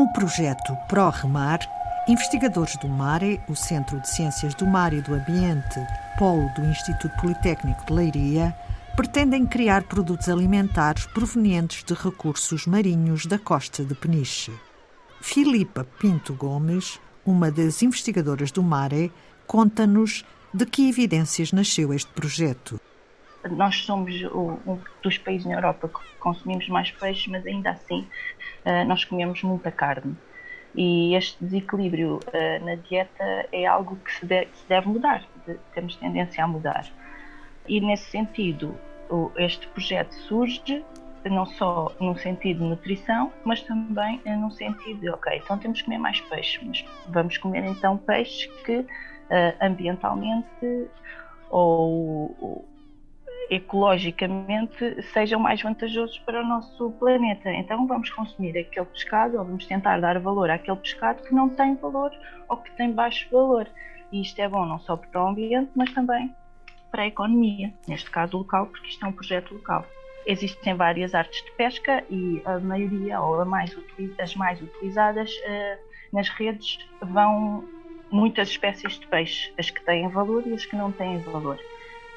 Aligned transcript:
Com 0.00 0.04
o 0.04 0.12
projeto 0.14 0.74
ProRemar, 0.88 1.58
investigadores 2.08 2.74
do 2.78 2.88
MARE, 2.88 3.38
o 3.46 3.54
Centro 3.54 4.00
de 4.00 4.08
Ciências 4.08 4.54
do 4.54 4.66
Mar 4.66 4.94
e 4.94 5.02
do 5.02 5.12
Ambiente, 5.12 5.78
polo 6.18 6.48
do 6.56 6.64
Instituto 6.64 7.14
Politécnico 7.20 7.84
de 7.84 7.92
Leiria, 7.92 8.56
pretendem 8.96 9.44
criar 9.44 9.82
produtos 9.82 10.30
alimentares 10.30 11.04
provenientes 11.04 11.84
de 11.84 11.92
recursos 11.92 12.66
marinhos 12.66 13.26
da 13.26 13.38
costa 13.38 13.84
de 13.84 13.94
Peniche. 13.94 14.50
Filipa 15.20 15.84
Pinto 15.98 16.32
Gomes, 16.32 16.98
uma 17.22 17.50
das 17.50 17.82
investigadoras 17.82 18.50
do 18.50 18.62
MARE, 18.62 19.12
conta-nos 19.46 20.24
de 20.54 20.64
que 20.64 20.88
evidências 20.88 21.52
nasceu 21.52 21.92
este 21.92 22.10
projeto. 22.12 22.80
Nós 23.48 23.84
somos 23.84 24.14
um 24.34 24.82
dos 25.02 25.18
países 25.18 25.46
na 25.46 25.54
Europa 25.54 25.88
que 25.88 26.00
consumimos 26.18 26.68
mais 26.68 26.90
peixe, 26.92 27.30
mas 27.30 27.46
ainda 27.46 27.70
assim 27.70 28.08
eh, 28.64 28.84
nós 28.84 29.04
comemos 29.04 29.42
muita 29.42 29.72
carne. 29.72 30.16
E 30.74 31.14
este 31.16 31.42
desequilíbrio 31.44 32.20
eh, 32.32 32.58
na 32.60 32.74
dieta 32.76 33.48
é 33.52 33.66
algo 33.66 34.00
que 34.02 34.12
se 34.12 34.26
deve 34.68 34.88
mudar, 34.88 35.26
temos 35.72 35.96
tendência 35.96 36.44
a 36.44 36.48
mudar. 36.48 36.84
E 37.66 37.80
nesse 37.80 38.10
sentido, 38.10 38.84
este 39.38 39.68
projeto 39.68 40.12
surge 40.14 40.86
não 41.24 41.44
só 41.46 41.94
no 42.00 42.16
sentido 42.16 42.60
de 42.60 42.64
nutrição, 42.70 43.34
mas 43.44 43.62
também 43.62 44.22
no 44.38 44.50
sentido 44.52 45.00
de, 45.00 45.10
ok, 45.10 45.38
então 45.38 45.58
temos 45.58 45.80
que 45.80 45.84
comer 45.84 45.98
mais 45.98 46.20
peixe, 46.22 46.64
mas 46.66 46.78
vamos 47.06 47.36
comer 47.38 47.64
então 47.64 47.98
peixes 47.98 48.46
que 48.64 48.78
uh, 48.80 48.86
ambientalmente 49.60 50.48
ou, 51.48 52.69
ecologicamente 53.50 55.02
sejam 55.12 55.40
mais 55.40 55.60
vantajosos 55.60 56.18
para 56.20 56.40
o 56.40 56.46
nosso 56.46 56.92
planeta. 56.92 57.50
Então 57.50 57.86
vamos 57.86 58.08
consumir 58.10 58.56
aquele 58.56 58.86
pescado 58.86 59.36
ou 59.36 59.44
vamos 59.44 59.66
tentar 59.66 60.00
dar 60.00 60.18
valor 60.20 60.48
àquele 60.48 60.76
pescado 60.76 61.22
que 61.24 61.34
não 61.34 61.48
tem 61.48 61.74
valor 61.74 62.12
ou 62.48 62.56
que 62.56 62.70
tem 62.76 62.92
baixo 62.92 63.28
valor. 63.30 63.66
E 64.12 64.22
isto 64.22 64.38
é 64.40 64.48
bom 64.48 64.64
não 64.64 64.78
só 64.78 64.96
para 64.96 65.24
o 65.24 65.28
ambiente, 65.28 65.70
mas 65.74 65.92
também 65.92 66.32
para 66.90 67.02
a 67.02 67.06
economia, 67.06 67.72
neste 67.86 68.10
caso 68.10 68.38
local, 68.38 68.66
porque 68.66 68.88
isto 68.88 69.04
é 69.04 69.08
um 69.08 69.12
projeto 69.12 69.54
local. 69.54 69.84
Existem 70.26 70.74
várias 70.74 71.14
artes 71.14 71.42
de 71.44 71.50
pesca 71.52 72.04
e 72.10 72.42
a 72.44 72.58
maioria, 72.58 73.20
ou 73.20 73.44
mais, 73.44 73.76
as 74.18 74.34
mais 74.34 74.60
utilizadas 74.60 75.30
uh, 75.30 76.16
nas 76.16 76.28
redes, 76.28 76.78
vão 77.00 77.64
muitas 78.10 78.48
espécies 78.48 78.98
de 78.98 79.06
peixe, 79.06 79.52
as 79.58 79.70
que 79.70 79.84
têm 79.84 80.08
valor 80.08 80.44
e 80.46 80.52
as 80.52 80.66
que 80.66 80.76
não 80.76 80.90
têm 80.90 81.18
valor. 81.18 81.58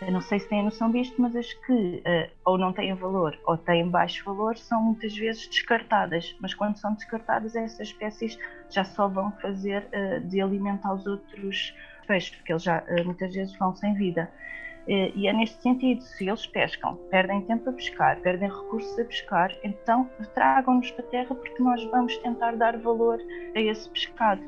Eu 0.06 0.12
não 0.12 0.22
sei 0.22 0.40
se 0.40 0.50
têm 0.50 0.64
noção 0.64 0.92
disto, 0.92 1.22
mas 1.22 1.36
as 1.36 1.54
que 1.54 1.72
uh, 1.72 2.32
ou 2.46 2.58
não 2.58 2.74
têm 2.74 2.94
valor 2.94 3.38
ou 3.46 3.58
têm 3.58 3.88
baixo 3.88 4.24
valor 4.26 4.58
são 4.58 4.82
muitas 4.82 5.16
vezes 5.16 5.48
descartadas. 5.48 6.36
Mas 6.42 6.54
quando 6.54 6.78
são 6.78 6.94
descartadas, 6.94 7.56
essas 7.56 7.88
espécies 7.88 8.38
já 8.70 8.84
só 8.84 9.08
vão 9.08 9.32
fazer 9.42 9.88
uh, 9.94 10.28
de 10.28 10.42
alimento 10.42 10.86
aos 10.86 11.06
outros 11.08 11.74
peixes, 12.06 12.36
porque 12.36 12.52
eles 12.52 12.64
já 12.64 12.80
uh, 12.80 13.06
muitas 13.06 13.34
vezes 13.34 13.56
vão 13.58 13.76
sem 13.76 13.94
vida. 13.94 14.30
E 14.86 15.30
é 15.30 15.32
neste 15.32 15.62
sentido, 15.62 16.02
se 16.02 16.28
eles 16.28 16.46
pescam, 16.46 16.98
perdem 17.10 17.40
tempo 17.44 17.70
a 17.70 17.72
pescar, 17.72 18.20
perdem 18.20 18.50
recursos 18.50 19.00
a 19.00 19.06
pescar, 19.06 19.50
então 19.64 20.10
tragam-nos 20.34 20.92
para 20.92 21.06
a 21.06 21.08
terra 21.08 21.36
porque 21.36 21.64
nós 21.64 21.82
vamos 21.86 22.18
tentar 22.18 22.58
dar 22.58 22.78
valor 22.78 23.18
a 23.56 23.62
esse 23.62 23.90
pescado. 23.90 24.42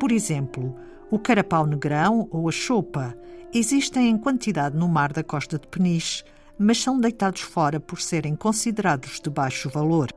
Por 0.00 0.10
exemplo, 0.10 0.74
o 1.12 1.16
carapau 1.16 1.64
negrão 1.64 2.26
ou 2.32 2.48
a 2.48 2.50
chopa 2.50 3.16
existem 3.52 4.08
em 4.08 4.16
quantidade 4.16 4.76
no 4.76 4.88
mar 4.88 5.12
da 5.12 5.22
costa 5.22 5.58
de 5.58 5.66
Peniche, 5.66 6.24
mas 6.58 6.78
são 6.78 6.98
deitados 6.98 7.42
fora 7.42 7.78
por 7.78 8.00
serem 8.00 8.34
considerados 8.34 9.20
de 9.20 9.28
baixo 9.28 9.68
valor. 9.68 10.08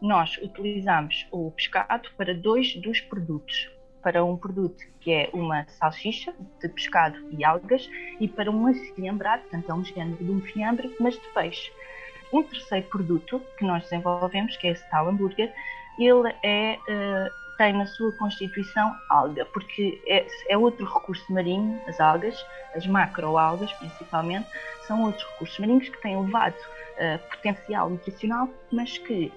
Nós 0.00 0.36
utilizamos 0.38 1.26
o 1.32 1.50
pescado 1.50 2.08
para 2.16 2.34
dois 2.34 2.76
dos 2.76 3.00
produtos. 3.00 3.70
Para 4.02 4.24
um 4.24 4.36
produto 4.36 4.84
que 5.00 5.10
é 5.10 5.30
uma 5.32 5.66
salsicha 5.66 6.32
de 6.60 6.68
pescado 6.68 7.18
e 7.36 7.44
algas 7.44 7.90
e 8.20 8.28
para 8.28 8.50
um 8.50 8.68
afiambrado, 8.68 9.42
portanto 9.42 9.70
é 9.70 9.74
um 9.74 9.84
género 9.84 10.24
de 10.24 10.30
um 10.30 10.40
fiambre, 10.40 10.94
mas 11.00 11.14
de 11.14 11.28
peixe. 11.34 11.72
Um 12.32 12.42
terceiro 12.42 12.86
produto 12.86 13.42
que 13.58 13.64
nós 13.64 13.82
desenvolvemos, 13.84 14.56
que 14.58 14.68
é 14.68 14.70
esse 14.70 14.88
tal 14.90 15.08
hambúrguer, 15.08 15.52
ele 15.98 16.32
é 16.44 16.78
uh, 16.88 17.45
tem 17.56 17.72
na 17.72 17.86
sua 17.86 18.12
constituição 18.12 18.94
alga, 19.10 19.44
porque 19.46 20.00
é, 20.06 20.26
é 20.48 20.56
outro 20.56 20.86
recurso 20.86 21.32
marinho, 21.32 21.80
as 21.86 22.00
algas, 22.00 22.44
as 22.74 22.86
macroalgas 22.86 23.72
principalmente, 23.74 24.46
são 24.86 25.02
outros 25.02 25.24
recursos 25.32 25.58
marinhos 25.58 25.88
que 25.88 26.00
têm 26.00 26.14
elevado 26.14 26.54
uh, 26.54 27.18
potencial 27.30 27.90
nutricional, 27.90 28.48
mas 28.70 28.98
que, 28.98 29.32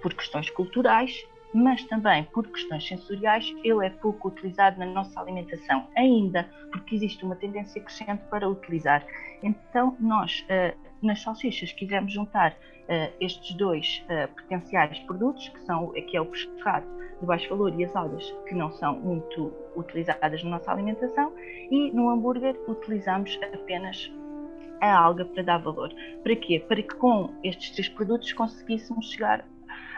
por 0.00 0.14
questões 0.14 0.48
culturais, 0.50 1.24
mas 1.52 1.84
também 1.84 2.24
por 2.24 2.46
questões 2.48 2.86
sensoriais, 2.86 3.54
ele 3.62 3.86
é 3.86 3.90
pouco 3.90 4.28
utilizado 4.28 4.78
na 4.78 4.86
nossa 4.86 5.20
alimentação, 5.20 5.86
ainda 5.96 6.48
porque 6.72 6.96
existe 6.96 7.24
uma 7.24 7.36
tendência 7.36 7.80
crescente 7.80 8.22
para 8.28 8.48
utilizar. 8.48 9.06
Então, 9.42 9.96
nós, 10.00 10.44
uh, 10.50 10.76
nas 11.04 11.22
salsichas, 11.22 11.72
quisemos 11.72 12.12
juntar 12.12 12.52
uh, 12.52 13.12
estes 13.20 13.54
dois 13.56 14.04
potenciais 14.36 14.98
produtos, 15.00 15.48
que, 15.48 15.60
são, 15.60 15.88
que 15.92 16.16
é 16.16 16.20
o 16.20 16.26
pescado 16.26 16.86
de 17.20 17.26
baixo 17.26 17.48
valor 17.48 17.78
e 17.78 17.84
as 17.84 17.94
algas 17.94 18.24
que 18.48 18.54
não 18.54 18.70
são 18.72 18.98
muito 18.98 19.52
utilizadas 19.76 20.42
na 20.42 20.50
nossa 20.50 20.72
alimentação 20.72 21.32
e 21.70 21.90
no 21.92 22.10
hambúrguer 22.10 22.56
utilizamos 22.68 23.38
apenas 23.52 24.10
a 24.80 24.96
alga 24.96 25.24
para 25.24 25.42
dar 25.42 25.58
valor. 25.58 25.92
Para 26.22 26.36
quê? 26.36 26.62
Para 26.66 26.82
que 26.82 26.94
com 26.96 27.32
estes 27.42 27.70
três 27.70 27.88
produtos 27.88 28.32
conseguíssemos 28.32 29.10
chegar 29.10 29.44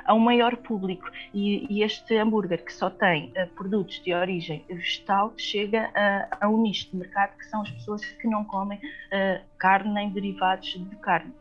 a 0.05 0.15
um 0.15 0.19
maior 0.19 0.57
público 0.57 1.11
e, 1.35 1.67
e 1.69 1.83
este 1.83 2.17
hambúrguer 2.17 2.65
que 2.65 2.73
só 2.73 2.89
tem 2.89 3.33
uh, 3.37 3.47
produtos 3.55 4.01
de 4.03 4.15
origem 4.15 4.65
vegetal 4.69 5.33
chega 5.37 5.91
a, 5.95 6.47
a, 6.47 6.49
um 6.49 6.63
nicho 6.63 6.91
de 6.91 6.97
mercado 6.97 7.37
que 7.37 7.47
são 7.47 7.63
as 7.63 7.71
pessoas 7.71 8.05
que 8.05 8.29
não 8.29 8.45
comem 8.45 8.79
uh, 8.79 9.43
carne 9.59 9.93
nem 9.93 10.11
derivados 10.11 10.69
de 10.69 10.97
carne. 10.97 11.33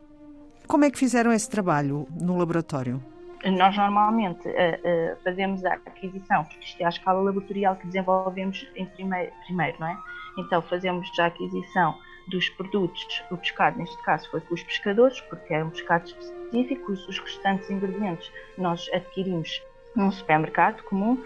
Como 0.66 0.84
é 0.84 0.90
que 0.90 0.98
fizeram 0.98 1.32
esse 1.32 1.48
trabalho 1.48 2.08
no 2.20 2.36
laboratório? 2.36 3.00
Nós 3.44 3.76
normalmente 3.76 4.48
uh, 4.48 4.52
uh, 4.52 5.16
fazemos 5.22 5.64
a 5.64 5.74
aquisição, 5.74 6.44
porque 6.44 6.64
isto 6.64 6.80
é 6.80 6.86
a 6.86 6.88
escala 6.88 7.20
laboratorial 7.20 7.76
que 7.76 7.86
desenvolvemos 7.86 8.66
em 8.74 8.86
primeiro, 8.86 9.30
primeiro, 9.46 9.76
não 9.78 9.86
é? 9.86 9.96
Então 10.38 10.60
fazemos 10.62 11.08
a 11.20 11.26
aquisição 11.26 11.94
dos 12.26 12.48
produtos, 12.50 13.22
o 13.30 13.36
pescado 13.36 13.78
neste 13.78 13.96
caso 14.02 14.28
foi 14.30 14.40
com 14.40 14.54
os 14.54 14.62
pescadores, 14.62 15.20
porque 15.22 15.54
é 15.54 15.64
um 15.64 15.70
pescado 15.70 16.06
específico, 16.06 16.92
os, 16.92 17.18
restantes 17.18 17.70
ingredientes 17.70 18.30
nós 18.58 18.88
adquirimos 18.92 19.62
num 19.94 20.10
supermercado 20.10 20.82
comum. 20.84 21.22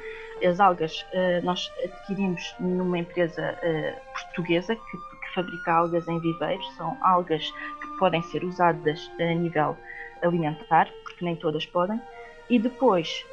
As 0.46 0.58
algas 0.58 1.02
uh, 1.12 1.44
nós 1.44 1.70
adquirimos 1.84 2.54
numa 2.58 2.98
empresa 2.98 3.58
portuguesa 4.14 4.74
que, 4.74 4.82
que 4.82 5.34
fabrica 5.34 5.72
algas 5.72 6.08
em 6.08 6.18
viveiros, 6.18 6.66
são 6.76 6.96
algas 7.02 7.50
que 7.50 7.98
podem 7.98 8.22
ser 8.22 8.44
usadas 8.44 9.10
a 9.20 9.34
nível 9.34 9.76
alimentar, 10.22 10.90
porque 11.02 11.24
nem 11.24 11.36
todas 11.36 11.66
podem, 11.66 12.00
e 12.48 12.58
depois 12.58 13.24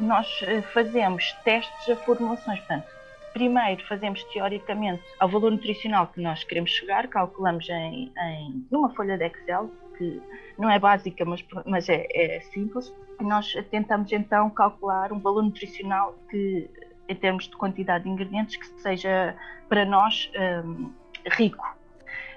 nós 0.00 0.40
eh, 0.42 0.62
fazemos 0.62 1.32
testes 1.44 1.88
a 1.88 1.96
formulações. 1.96 2.58
Portanto, 2.60 2.86
primeiro 3.34 3.84
fazemos 3.86 4.22
teoricamente 4.24 5.02
ao 5.18 5.28
valor 5.28 5.50
nutricional 5.50 6.06
que 6.06 6.20
nós 6.20 6.44
queremos 6.44 6.70
chegar, 6.70 7.08
calculamos 7.08 7.68
em, 7.68 8.10
em 8.16 8.66
numa 8.70 8.94
folha 8.94 9.18
de 9.18 9.26
Excel, 9.26 9.70
que 9.98 10.22
não 10.56 10.70
é 10.70 10.78
básica, 10.78 11.24
mas, 11.24 11.44
mas 11.66 11.88
é, 11.88 12.06
é 12.14 12.40
simples. 12.40 12.94
Nós 13.20 13.52
tentamos 13.70 14.10
então 14.12 14.48
calcular 14.50 15.12
um 15.12 15.18
valor 15.18 15.42
nutricional 15.42 16.16
que, 16.30 16.70
em 17.08 17.14
termos 17.14 17.48
de 17.48 17.56
quantidade 17.56 18.04
de 18.04 18.10
ingredientes, 18.10 18.56
que 18.56 18.66
seja 18.80 19.36
para 19.68 19.84
nós 19.84 20.30
um, 20.64 20.90
rico, 21.36 21.64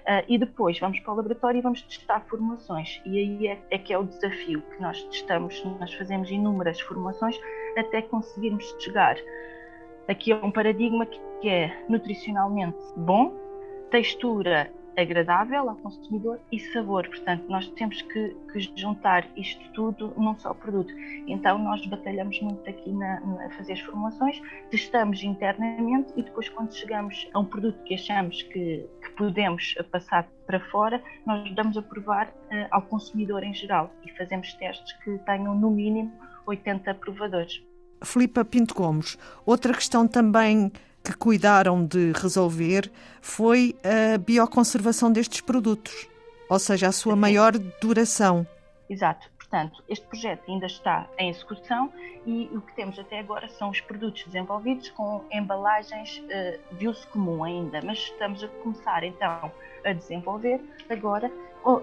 Uh, 0.08 0.24
e 0.26 0.38
depois 0.38 0.80
vamos 0.80 1.02
para 1.02 1.12
o 1.12 1.18
laboratório 1.18 1.58
e 1.58 1.62
vamos 1.62 1.82
testar 1.82 2.22
formulações. 2.30 3.02
E 3.06 3.18
aí 3.18 3.48
é, 3.48 3.60
é, 3.72 3.78
que 3.78 3.92
é 3.92 3.98
o 3.98 4.06
desafio 4.06 4.62
que 4.62 4.82
nós 4.82 5.04
testamos, 5.04 5.62
nós 5.82 5.94
fazemos 5.96 6.32
inúmeras 6.32 6.80
formulações 6.80 7.38
até 7.78 8.02
conseguirmos 8.02 8.74
chegar. 8.80 9.18
Aqui 10.07 10.31
é 10.31 10.36
um 10.36 10.51
paradigma 10.51 11.06
que 11.06 11.50
é 11.50 11.86
nutricionalmente 11.89 12.77
bom, 12.95 13.33
textura 13.92 14.71
agradável 14.98 15.69
ao 15.69 15.75
consumidor 15.75 16.39
e 16.51 16.59
sabor. 16.59 17.07
Portanto, 17.07 17.45
nós 17.50 17.68
temos 17.71 18.01
que, 18.01 18.36
que, 18.51 18.59
juntar 18.75 19.27
isto 19.36 19.62
tudo 19.74 20.13
num 20.18 20.33
só 20.39 20.54
produto. 20.54 20.92
Então, 21.27 21.59
nós 21.59 21.86
batalhamos 21.86 22.42
muito 22.42 22.68
aqui 22.68 22.92
na, 22.92 23.19
na 23.19 23.50
fazer 23.51 23.74
as 23.74 23.81
formulações, 23.81 24.42
testamos 24.71 25.21
internamente 25.24 26.12
e 26.15 26.24
depois, 26.24 26.50
quando 26.50 26.74
chegamos 26.74 27.30
a 27.33 27.39
um 27.39 27.45
produto 27.45 27.83
que 27.83 27.94
achamos 27.94 28.42
que, 28.44 28.89
que 29.04 29.09
podemos 29.18 29.75
passar 29.92 30.27
para 30.48 30.59
fora, 30.71 31.04
nós 31.25 31.54
damos 31.54 31.77
a 31.77 31.81
provar 31.81 32.30
uh, 32.30 32.68
ao 32.71 32.81
consumidor 32.81 33.44
em 33.44 33.54
geral 33.54 33.92
e 34.06 34.12
fazemos 34.18 34.54
testes 34.54 34.94
que 35.04 35.18
tenham 35.19 35.54
no 35.54 35.69
mínimo 35.69 36.12
80 36.45 36.95
provadores. 36.95 37.62
Filipa 38.04 38.46
Pinto 38.46 38.74
Gomes, 38.74 39.18
outra 39.46 39.74
questão 39.74 40.08
também 40.08 40.72
que 41.04 41.14
cuidaram 41.14 41.86
de 41.86 42.12
resolver 42.12 42.92
foi 43.22 43.76
a 43.84 44.18
bioconservação 44.18 45.12
destes 45.12 45.42
produtos, 45.42 46.08
ou 46.50 46.60
seja, 46.60 46.88
a 46.88 46.92
sua 46.92 47.16
maior 47.16 47.54
duração. 47.82 48.46
Exato. 48.90 49.30
Portanto, 49.38 49.82
este 49.88 50.06
projeto 50.06 50.52
ainda 50.52 50.66
está 50.66 51.08
em 51.18 51.30
execução 51.30 51.92
e 52.26 52.50
o 52.54 52.60
que 52.60 52.76
temos 52.76 53.00
até 53.00 53.20
agora 53.20 53.48
são 53.48 53.70
os 53.70 53.80
produtos 53.80 54.26
desenvolvidos 54.26 54.90
com 54.90 55.24
embalagens 55.32 56.18
uh, 56.18 56.76
de 56.76 56.90
uso 56.90 57.08
comum 57.08 57.46
ainda, 57.46 57.82
mas 57.82 57.98
estamos 57.98 58.44
a 58.44 58.48
começar 58.50 59.06
então 59.06 59.50
a 59.86 59.94
desenvolver 59.94 60.62
agora, 60.90 61.32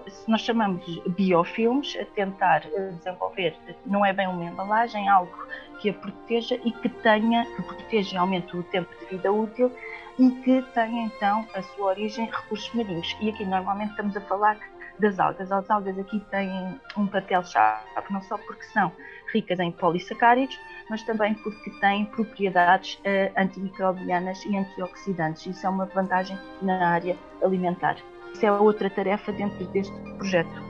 se 0.07 0.29
nós 0.29 0.41
chamamos 0.41 0.83
biofilmes, 1.09 1.95
a 1.99 2.05
tentar 2.05 2.65
eh, 2.65 2.91
desenvolver, 2.97 3.55
não 3.85 4.05
é 4.05 4.11
bem 4.11 4.27
uma 4.27 4.45
embalagem, 4.45 5.07
algo 5.07 5.31
que 5.79 5.89
a 5.89 5.93
proteja 5.93 6.59
e 6.63 6.71
que 6.71 6.89
tenha, 6.89 7.45
que 7.45 7.61
proteja 7.61 8.15
e 8.15 8.17
aumente 8.17 8.57
o 8.57 8.63
tempo 8.63 8.89
de 8.99 9.05
vida 9.05 9.31
útil 9.31 9.71
e 10.17 10.31
que 10.31 10.61
tenha 10.73 11.05
então 11.05 11.45
a 11.53 11.61
sua 11.61 11.87
origem 11.87 12.25
em 12.25 12.31
recursos 12.31 12.73
marinhos. 12.73 13.15
E 13.19 13.29
aqui 13.29 13.45
normalmente 13.45 13.91
estamos 13.91 14.17
a 14.17 14.21
falar 14.21 14.57
das 14.99 15.19
algas. 15.19 15.51
As 15.51 15.69
algas 15.69 15.97
aqui 15.99 16.19
têm 16.31 16.79
um 16.97 17.07
papel-chave, 17.07 17.83
não 18.09 18.21
só 18.23 18.37
porque 18.37 18.63
são 18.65 18.91
ricas 19.33 19.59
em 19.59 19.71
polissacáridos, 19.71 20.57
mas 20.89 21.03
também 21.03 21.33
porque 21.35 21.69
têm 21.79 22.05
propriedades 22.05 22.95
uh, 22.95 23.33
antimicrobianas 23.37 24.43
e 24.45 24.55
antioxidantes. 24.55 25.45
Isso 25.45 25.65
é 25.65 25.69
uma 25.69 25.85
vantagem 25.85 26.37
na 26.61 26.89
área 26.89 27.17
alimentar. 27.45 27.97
Isso 28.33 28.45
é 28.45 28.51
outra 28.51 28.89
tarefa 28.89 29.31
dentro 29.31 29.65
deste 29.67 29.93
projeto. 30.17 30.65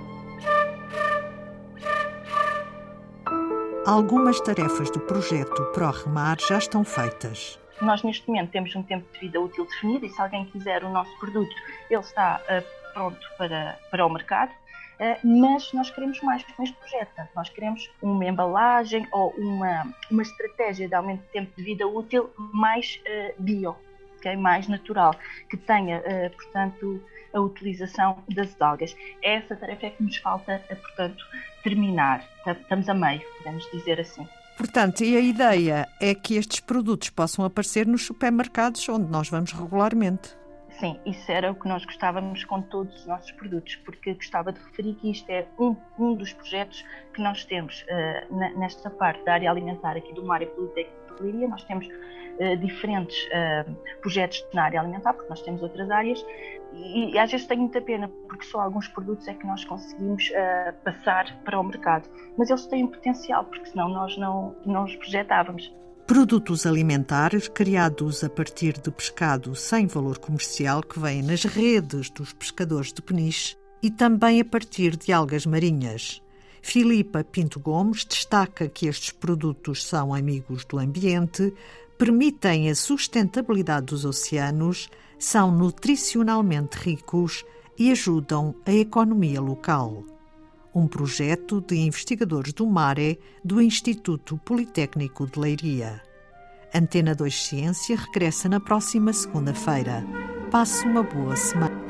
Algumas 3.86 4.40
tarefas 4.42 4.90
do 4.90 5.00
projeto 5.00 5.64
ProRemar 5.72 6.38
já 6.40 6.58
estão 6.58 6.84
feitas. 6.84 7.60
Nós, 7.82 8.02
neste 8.04 8.28
momento, 8.28 8.52
temos 8.52 8.76
um 8.76 8.82
tempo 8.82 9.06
de 9.14 9.20
vida 9.20 9.40
útil 9.40 9.66
definido 9.66 10.06
e 10.06 10.10
se 10.10 10.20
alguém 10.20 10.46
quiser 10.46 10.84
o 10.84 10.90
nosso 10.90 11.16
produto, 11.20 11.54
ele 11.90 12.02
está 12.02 12.42
uh, 12.42 12.94
pronto 12.94 13.20
para, 13.38 13.78
para 13.92 14.06
o 14.06 14.10
mercado. 14.10 14.52
Uh, 14.96 15.28
mas 15.42 15.72
nós 15.74 15.92
queremos 15.92 16.20
mais 16.22 16.44
com 16.44 16.64
este 16.64 16.76
projeto. 16.78 17.30
Nós 17.36 17.50
queremos 17.50 17.92
uma 18.02 18.26
embalagem 18.26 19.08
ou 19.12 19.32
uma, 19.38 19.94
uma 20.10 20.22
estratégia 20.22 20.88
de 20.88 20.96
aumento 20.96 21.22
de 21.22 21.28
tempo 21.28 21.52
de 21.56 21.64
vida 21.64 21.86
útil 21.86 22.32
mais 22.38 23.00
uh, 23.06 23.42
bio, 23.44 23.76
okay? 24.26 24.36
mais 24.36 24.68
natural, 24.68 25.16
que 25.50 25.58
tenha, 25.58 26.02
portanto, 26.36 27.02
a 27.34 27.40
utilização 27.40 28.24
das 28.34 28.60
algas. 28.62 28.96
Essa 29.22 29.56
tarefa 29.56 29.88
é 29.88 29.90
que 29.90 30.04
nos 30.04 30.18
falta, 30.18 30.62
portanto, 30.70 31.24
terminar. 31.64 32.24
Estamos 32.48 32.88
a 32.90 32.94
meio, 32.94 33.22
podemos 33.38 33.70
dizer 33.72 34.00
assim. 34.00 34.28
Portanto, 34.58 35.04
e 35.04 35.18
a 35.18 35.20
ideia 35.20 35.88
é 36.02 36.16
que 36.16 36.38
estes 36.38 36.62
produtos 36.62 37.10
possam 37.10 37.44
aparecer 37.44 37.86
nos 37.86 38.06
supermercados 38.06 38.88
onde 38.88 39.12
nós 39.12 39.30
vamos 39.30 39.52
regularmente. 39.52 40.36
Sim, 40.80 41.00
isso 41.06 41.32
era 41.32 41.52
o 41.52 41.56
que 41.56 41.68
nós 41.68 41.86
gostávamos 41.86 42.44
com 42.44 42.62
todos 42.62 42.94
os 42.96 43.06
nossos 43.06 43.32
produtos, 43.32 43.78
porque 43.78 44.14
gostava 44.14 44.52
de 44.52 44.60
referir 44.60 44.94
que 44.96 45.10
isto 45.10 45.30
é 45.30 45.46
um, 45.58 45.76
um 45.98 46.16
dos 46.16 46.34
projetos 46.34 46.86
que 47.14 47.22
nós 47.22 47.46
temos 47.46 47.84
uh, 47.84 48.60
nesta 48.60 48.90
parte 48.90 49.24
da 49.24 49.34
área 49.34 49.50
alimentar 49.50 49.96
aqui 49.96 50.14
do 50.14 50.26
Mário 50.26 50.48
Politécnico 50.48 51.05
de 51.18 51.24
Liria. 51.24 51.48
Nós 51.48 51.64
temos 51.64 51.88
uh, 51.88 52.58
diferentes 52.58 53.18
uh, 53.26 53.76
projetos 54.02 54.46
na 54.54 54.64
área 54.64 54.80
alimentar, 54.80 55.14
porque 55.14 55.30
nós 55.30 55.42
temos 55.42 55.62
outras 55.62 55.90
áreas, 55.90 56.26
e, 56.74 57.18
às 57.18 57.32
vezes 57.32 57.48
tenho 57.48 57.62
muita 57.62 57.80
pena, 57.82 58.10
porque 58.28 58.46
só 58.46 58.60
alguns 58.60 58.88
produtos 58.90 59.28
é 59.28 59.34
que 59.34 59.48
nós 59.48 59.64
conseguimos 59.64 60.30
passar 60.84 61.34
para 61.46 61.58
o 61.58 61.64
mercado. 61.64 62.10
Mas 62.38 62.50
eles 62.50 62.66
têm 62.68 62.86
potencial, 62.86 63.46
porque 63.46 63.66
senão 63.68 63.88
nós 63.88 64.18
não, 64.18 64.54
não 64.66 64.84
os 64.84 64.94
projetávamos. 64.98 65.74
Produtos 66.06 66.68
alimentares 66.68 67.48
criados 67.48 68.24
a 68.24 68.30
partir 68.30 68.74
de 68.74 68.92
pescado 68.92 69.56
sem 69.56 69.88
valor 69.88 70.20
comercial 70.20 70.84
que 70.84 71.00
vêm 71.00 71.24
nas 71.24 71.44
redes 71.46 72.12
dos 72.12 72.32
pescadores 72.32 72.94
de 72.94 73.02
peniche 73.02 73.58
e 73.82 73.90
também 73.90 74.40
a 74.40 74.46
partir 74.46 74.96
de 74.96 75.12
algas 75.12 75.48
marinhas. 75.48 76.22
Filipa 76.68 77.24
Pinto 77.24 77.60
Gomes 77.60 78.04
destaca 78.04 78.68
que 78.68 78.88
estes 78.88 79.12
produtos 79.12 79.86
são 79.86 80.16
amigos 80.16 80.66
do 80.66 80.80
ambiente, 80.80 81.54
permitem 81.96 82.72
a 82.72 82.76
sustentabilidade 82.76 83.86
dos 83.86 84.04
oceanos, 84.04 84.90
são 85.20 85.52
nutricionalmente 85.52 86.76
ricos 86.76 87.46
e 87.78 87.92
ajudam 87.92 88.56
a 88.66 88.74
economia 88.74 89.40
local 89.40 90.04
um 90.74 90.88
projeto 90.88 91.62
de 91.62 91.78
investigadores 91.78 92.52
do 92.52 92.66
MARE 92.66 93.20
do 93.44 93.62
Instituto 93.62 94.36
Politécnico 94.44 95.26
de 95.28 95.40
Leiria. 95.40 96.02
Antena 96.74 97.14
2 97.16 97.46
Ciência 97.46 97.96
regressa 97.96 98.50
na 98.50 98.60
próxima 98.60 99.14
segunda-feira. 99.14 100.04
Passe 100.52 100.86
uma 100.86 101.04
boa 101.04 101.36
semana. 101.38 101.86